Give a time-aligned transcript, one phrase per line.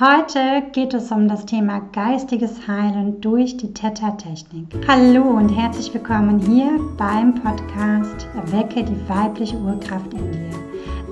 [0.00, 4.66] Heute geht es um das Thema geistiges Heilen durch die Theta-Technik.
[4.88, 10.50] Hallo und herzlich willkommen hier beim Podcast Erwecke die weibliche Urkraft in dir.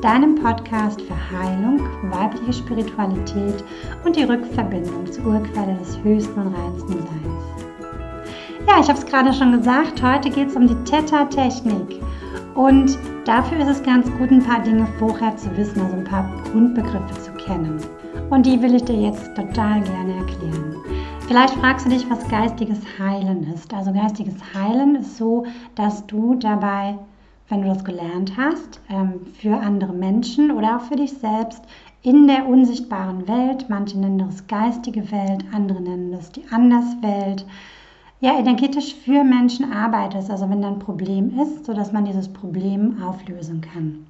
[0.00, 1.78] Deinem Podcast für Heilung,
[2.10, 3.62] weibliche Spiritualität
[4.04, 7.88] und die Rückverbindung zur Urquelle des höchsten und reinsten Seins.
[8.66, 12.00] Ja, ich habe es gerade schon gesagt, heute geht es um die Theta-Technik.
[12.56, 16.28] Und dafür ist es ganz gut, ein paar Dinge vorher zu wissen, also ein paar
[16.50, 17.78] Grundbegriffe zu kennen.
[18.32, 20.76] Und die will ich dir jetzt total gerne erklären.
[21.28, 23.74] Vielleicht fragst du dich, was geistiges Heilen ist.
[23.74, 26.96] Also geistiges Heilen ist so, dass du dabei,
[27.50, 31.62] wenn du das gelernt hast, ähm, für andere Menschen oder auch für dich selbst
[32.00, 37.44] in der unsichtbaren Welt, manche nennen das geistige Welt, andere nennen das die Anderswelt,
[38.20, 42.96] ja, energetisch für Menschen arbeitest, also wenn da ein Problem ist, sodass man dieses Problem
[43.02, 44.06] auflösen kann.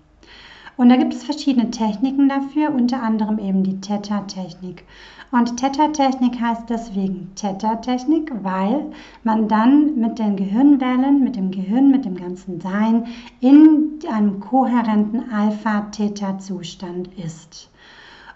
[0.76, 4.84] Und da gibt es verschiedene Techniken dafür, unter anderem eben die Theta-Technik.
[5.30, 8.92] Und Theta-Technik heißt deswegen Theta-Technik, weil
[9.24, 13.06] man dann mit den Gehirnwellen, mit dem Gehirn, mit dem ganzen Sein
[13.40, 17.70] in einem kohärenten Alpha-Theta-Zustand ist.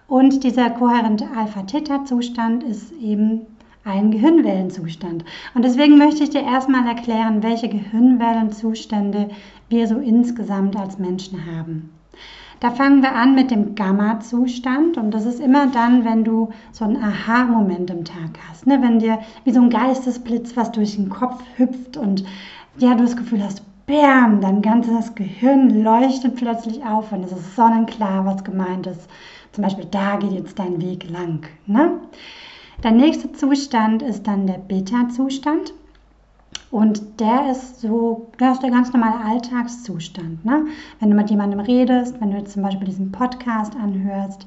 [0.09, 3.43] Und dieser kohärente Alpha-Theta-Zustand ist eben
[3.85, 5.25] ein Gehirnwellenzustand.
[5.55, 9.29] Und deswegen möchte ich dir erstmal erklären, welche Gehirnwellenzustände
[9.69, 11.91] wir so insgesamt als Menschen haben.
[12.61, 16.85] Da fangen wir an mit dem Gamma-Zustand und das ist immer dann, wenn du so
[16.85, 18.81] einen Aha-Moment im Tag hast, ne?
[18.81, 22.25] wenn dir wie so ein Geistesblitz was durch den Kopf hüpft und
[22.79, 27.57] ja, du das Gefühl hast, bam, dein ganzes Gehirn leuchtet plötzlich auf und es ist
[27.57, 29.09] sonnenklar, was gemeint ist.
[29.53, 31.47] Zum Beispiel, da geht jetzt dein Weg lang.
[31.67, 31.93] Ne?
[32.83, 35.73] Der nächste Zustand ist dann der Beta-Zustand.
[36.71, 40.45] Und der ist so, das ist der ganz normale Alltagszustand.
[40.45, 40.67] Ne?
[41.01, 44.47] Wenn du mit jemandem redest, wenn du zum Beispiel diesen Podcast anhörst,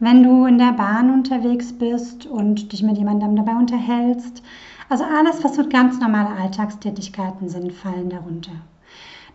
[0.00, 4.42] wenn du in der Bahn unterwegs bist und dich mit jemandem dabei unterhältst.
[4.88, 8.52] Also alles, was so ganz normale Alltagstätigkeiten sind, fallen darunter.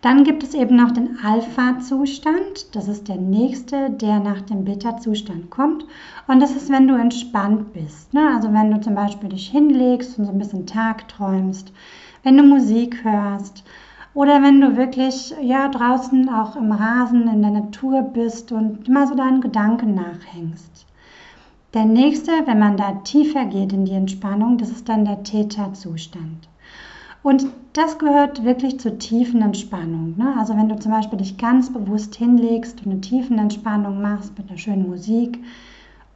[0.00, 2.74] Dann gibt es eben noch den Alpha-Zustand.
[2.74, 5.86] Das ist der nächste, der nach dem Beta-Zustand kommt.
[6.26, 8.12] Und das ist, wenn du entspannt bist.
[8.12, 8.32] Ne?
[8.34, 11.72] Also wenn du zum Beispiel dich hinlegst und so ein bisschen Tag träumst
[12.24, 13.62] wenn du Musik hörst
[14.14, 19.06] oder wenn du wirklich ja draußen auch im Rasen in der Natur bist und mal
[19.06, 20.86] so deinen Gedanken nachhängst.
[21.74, 26.48] Der nächste, wenn man da tiefer geht in die Entspannung, das ist dann der Theta-Zustand.
[27.22, 30.14] Und das gehört wirklich zur tiefen Entspannung.
[30.16, 30.34] Ne?
[30.38, 34.48] Also wenn du zum Beispiel dich ganz bewusst hinlegst und eine tiefen Entspannung machst mit
[34.48, 35.42] einer schönen Musik,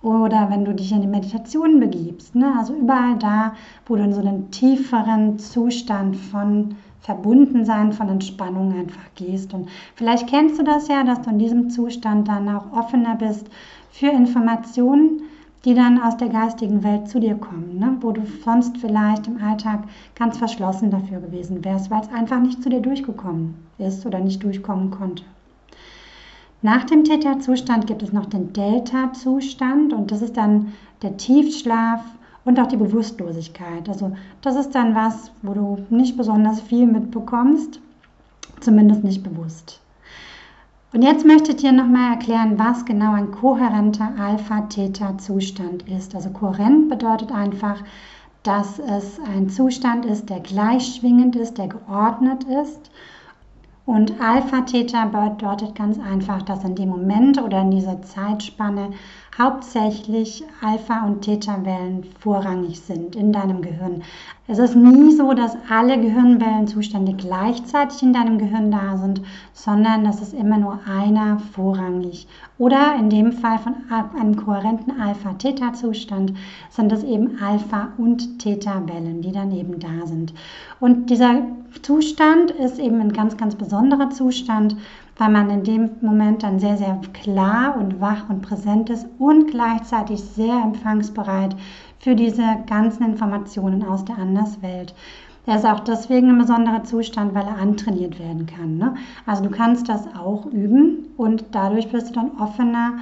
[0.02, 2.34] oder wenn du dich in die Meditation begibst.
[2.34, 2.52] Ne?
[2.56, 3.54] Also überall da,
[3.86, 9.54] wo du in so einen tieferen Zustand von Verbundensein, von Entspannung einfach gehst.
[9.54, 13.48] Und vielleicht kennst du das ja, dass du in diesem Zustand dann auch offener bist
[13.90, 15.22] für Informationen,
[15.64, 17.96] die dann aus der geistigen Welt zu dir kommen, ne?
[18.00, 19.84] wo du sonst vielleicht im Alltag
[20.14, 24.42] ganz verschlossen dafür gewesen wärst, weil es einfach nicht zu dir durchgekommen ist oder nicht
[24.42, 25.24] durchkommen konnte.
[26.60, 32.02] Nach dem Theta-Zustand gibt es noch den Delta-Zustand und das ist dann der Tiefschlaf
[32.44, 33.88] und auch die Bewusstlosigkeit.
[33.88, 37.80] Also das ist dann was, wo du nicht besonders viel mitbekommst,
[38.60, 39.80] zumindest nicht bewusst.
[40.92, 46.16] Und jetzt möchte ich dir nochmal erklären, was genau ein kohärenter Alpha-Theta-Zustand ist.
[46.16, 47.84] Also kohärent bedeutet einfach,
[48.42, 52.90] dass es ein Zustand ist, der gleichschwingend ist, der geordnet ist
[53.88, 58.90] und Alpha-Theta bedeutet ganz einfach, dass in dem Moment oder in dieser Zeitspanne
[59.38, 64.02] hauptsächlich Alpha- und Theta-Wellen vorrangig sind in deinem Gehirn.
[64.48, 69.20] Es ist nie so, dass alle Gehirnwellenzustände gleichzeitig in deinem Gehirn da sind,
[69.52, 72.26] sondern das ist immer nur einer vorrangig.
[72.56, 76.32] Oder in dem Fall von einem kohärenten Alpha-Theta-Zustand
[76.70, 80.32] sind es eben Alpha- und Theta-Wellen, die dann eben da sind.
[80.80, 81.42] Und dieser
[81.82, 84.76] Zustand ist eben ein ganz, ganz besonderer Zustand,
[85.18, 89.50] weil man in dem Moment dann sehr, sehr klar und wach und präsent ist und
[89.50, 91.56] gleichzeitig sehr empfangsbereit
[91.98, 94.94] für diese ganzen Informationen aus der Anderswelt.
[95.46, 98.76] Er ist auch deswegen ein besonderer Zustand, weil er antrainiert werden kann.
[98.76, 98.94] Ne?
[99.26, 102.98] Also du kannst das auch üben und dadurch wirst du dann offener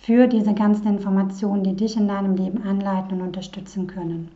[0.00, 4.28] für diese ganzen Informationen, die dich in deinem Leben anleiten und unterstützen können.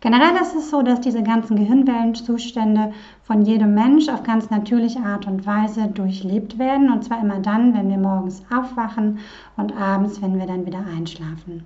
[0.00, 2.92] Generell ist es so, dass diese ganzen Gehirnwellenzustände
[3.24, 6.92] von jedem Mensch auf ganz natürliche Art und Weise durchlebt werden.
[6.92, 9.18] Und zwar immer dann, wenn wir morgens aufwachen
[9.56, 11.64] und abends, wenn wir dann wieder einschlafen.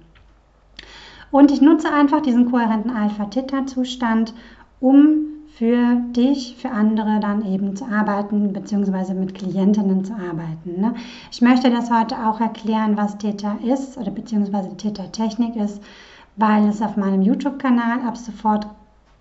[1.31, 4.33] Und ich nutze einfach diesen kohärenten Alpha-Theta-Zustand,
[4.81, 10.81] um für dich, für andere dann eben zu arbeiten, beziehungsweise mit Klientinnen zu arbeiten.
[10.81, 10.95] Ne?
[11.31, 15.83] Ich möchte das heute auch erklären, was Theta ist oder beziehungsweise Theta-Technik ist,
[16.37, 18.67] weil es auf meinem YouTube-Kanal ab sofort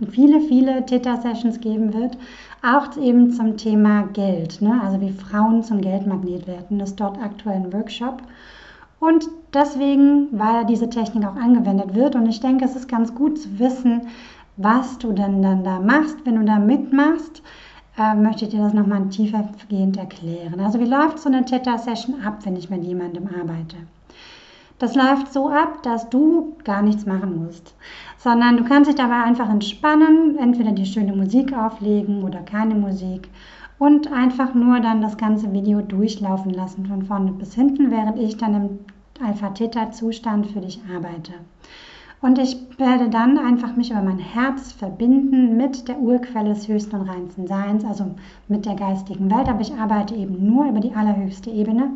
[0.10, 2.18] viele, viele Theta-Sessions geben wird,
[2.64, 4.80] auch eben zum Thema Geld, ne?
[4.84, 8.22] also wie Frauen zum Geldmagnet werden, das ist dort aktuell ein Workshop.
[9.00, 13.40] Und deswegen, weil diese Technik auch angewendet wird, und ich denke, es ist ganz gut
[13.40, 14.08] zu wissen,
[14.58, 17.42] was du denn dann da machst, wenn du da mitmachst,
[17.98, 20.60] äh, möchte ich dir das nochmal tiefergehend erklären.
[20.60, 23.78] Also wie läuft so eine Theta-Session ab, wenn ich mit jemandem arbeite?
[24.82, 27.76] Das läuft so ab, dass du gar nichts machen musst,
[28.18, 33.30] sondern du kannst dich dabei einfach entspannen, entweder die schöne Musik auflegen oder keine Musik
[33.78, 38.38] und einfach nur dann das ganze Video durchlaufen lassen von vorne bis hinten, während ich
[38.38, 38.80] dann im
[39.24, 41.34] Alpha-Theta-Zustand für dich arbeite.
[42.20, 46.96] Und ich werde dann einfach mich über mein Herz verbinden mit der Urquelle des höchsten
[46.96, 48.16] und reinsten Seins, also
[48.48, 49.48] mit der geistigen Welt.
[49.48, 51.92] Aber ich arbeite eben nur über die allerhöchste Ebene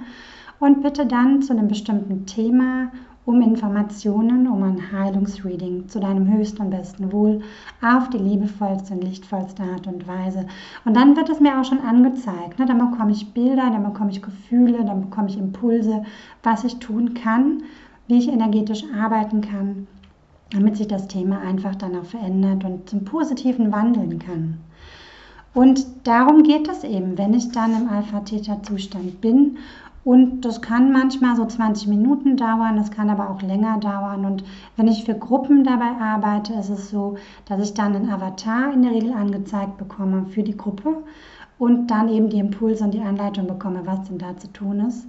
[0.60, 2.92] und bitte dann zu einem bestimmten Thema
[3.25, 7.42] um Informationen, um ein Heilungsreading zu deinem höchsten und besten Wohl
[7.81, 10.46] auf die liebevollste und lichtvollste Art und Weise.
[10.86, 12.60] Und dann wird es mir auch schon angezeigt.
[12.60, 12.68] Ne?
[12.68, 16.04] Dann bekomme ich Bilder, dann bekomme ich Gefühle, dann bekomme ich Impulse,
[16.44, 17.63] was ich tun kann,
[18.07, 19.88] wie ich energetisch arbeiten kann
[20.52, 24.57] damit sich das Thema einfach dann auch verändert und zum Positiven wandeln kann.
[25.54, 29.57] Und darum geht es eben, wenn ich dann im Alpha-Theta-Zustand bin.
[30.06, 34.24] Und das kann manchmal so 20 Minuten dauern, das kann aber auch länger dauern.
[34.24, 34.44] Und
[34.78, 37.18] wenn ich für Gruppen dabei arbeite, ist es so,
[37.48, 41.04] dass ich dann einen Avatar in der Regel angezeigt bekomme für die Gruppe
[41.57, 45.07] und dann eben die Impulse und die Anleitung bekomme, was denn da zu tun ist.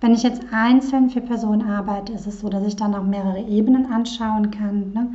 [0.00, 3.40] Wenn ich jetzt einzeln für Personen arbeite, ist es so, dass ich dann auch mehrere
[3.40, 4.92] Ebenen anschauen kann.
[4.92, 5.08] Ne?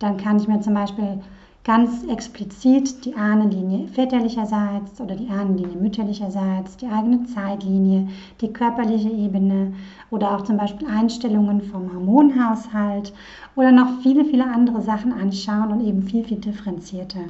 [0.00, 1.20] Dann kann ich mir zum Beispiel
[1.64, 8.08] ganz explizit die Ahnenlinie väterlicherseits oder die Ahnenlinie mütterlicherseits, die eigene Zeitlinie,
[8.40, 9.72] die körperliche Ebene
[10.10, 13.12] oder auch zum Beispiel Einstellungen vom Hormonhaushalt
[13.54, 17.26] oder noch viele, viele andere Sachen anschauen und eben viel, viel differenzierter.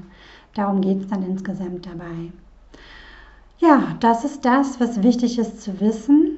[0.54, 2.32] Darum geht es dann insgesamt dabei.
[3.58, 6.31] Ja, das ist das, was wichtig ist zu wissen.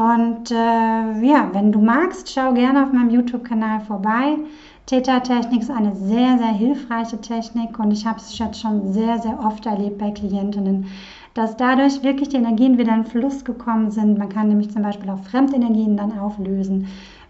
[0.00, 4.38] Und äh, ja, wenn du magst, schau gerne auf meinem YouTube-Kanal vorbei.
[4.86, 9.38] Theta-Technik ist eine sehr, sehr hilfreiche Technik und ich habe es jetzt schon sehr, sehr
[9.44, 10.86] oft erlebt bei Klientinnen,
[11.34, 14.16] dass dadurch wirklich die Energien wieder in Fluss gekommen sind.
[14.16, 16.86] Man kann nämlich zum Beispiel auch Fremdenergien dann auflösen,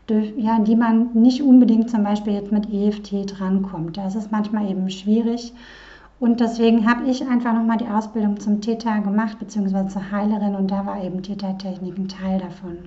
[0.06, 3.96] durch, ja, die man nicht unbedingt zum Beispiel jetzt mit EFT drankommt.
[3.96, 5.52] Das ist manchmal eben schwierig.
[6.20, 10.70] Und deswegen habe ich einfach nochmal die Ausbildung zum Theta gemacht, beziehungsweise zur Heilerin und
[10.70, 12.78] da war eben Theta-Technik ein Teil davon.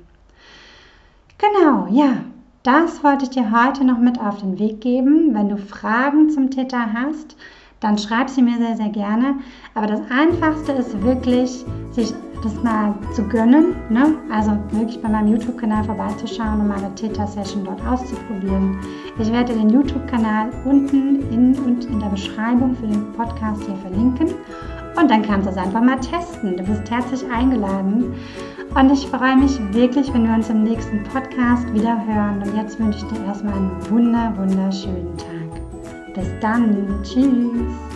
[1.39, 2.17] Genau, ja,
[2.61, 5.33] das wollte ich dir heute noch mit auf den Weg geben.
[5.33, 7.35] Wenn du Fragen zum Theta hast,
[7.79, 9.39] dann schreib sie mir sehr, sehr gerne.
[9.73, 12.13] Aber das Einfachste ist wirklich, sich
[12.43, 13.75] das mal zu gönnen.
[13.89, 14.15] Ne?
[14.31, 18.77] Also wirklich bei meinem YouTube-Kanal vorbeizuschauen und meine Theta-Session dort auszuprobieren.
[19.19, 24.35] Ich werde den YouTube-Kanal unten in und in der Beschreibung für den Podcast hier verlinken.
[24.99, 26.57] Und dann kannst du es einfach mal testen.
[26.57, 28.13] Du bist herzlich eingeladen.
[28.75, 32.41] Und ich freue mich wirklich, wenn wir uns im nächsten Podcast wieder hören.
[32.43, 36.13] Und jetzt wünsche ich dir erstmal einen wunder, wunderschönen Tag.
[36.15, 36.87] Bis dann.
[37.03, 37.92] Tschüss.